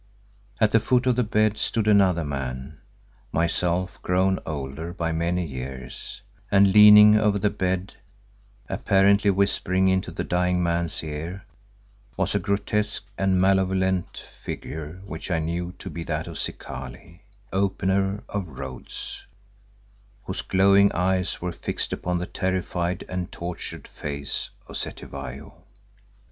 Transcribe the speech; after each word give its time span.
At 0.59 0.71
the 0.71 0.79
foot 0.79 1.05
of 1.05 1.15
the 1.15 1.23
bed 1.23 1.59
stood 1.59 1.87
another 1.87 2.23
man—myself 2.25 4.01
grown 4.01 4.39
older 4.47 4.93
by 4.93 5.11
many 5.11 5.45
years, 5.45 6.21
and 6.49 6.71
leaning 6.73 7.19
over 7.19 7.37
the 7.37 7.51
bed, 7.51 7.93
apparently 8.67 9.29
whispering 9.29 9.89
into 9.89 10.09
the 10.09 10.23
dying 10.23 10.63
man's 10.63 11.03
ear, 11.03 11.45
was 12.17 12.33
a 12.33 12.39
grotesque 12.39 13.05
and 13.15 13.39
malevolent 13.39 14.25
figure 14.43 14.99
which 15.05 15.29
I 15.29 15.37
knew 15.37 15.71
to 15.77 15.87
be 15.87 16.01
that 16.05 16.25
of 16.25 16.39
Zikali, 16.39 17.19
Opener 17.53 18.23
of 18.27 18.57
Roads, 18.57 19.27
whose 20.23 20.41
glowing 20.41 20.91
eyes 20.93 21.41
were 21.43 21.51
fixed 21.51 21.93
upon 21.93 22.17
the 22.17 22.25
terrified 22.25 23.05
and 23.07 23.31
tortured 23.31 23.87
face 23.87 24.49
of 24.65 24.77
Cetywayo. 24.77 25.61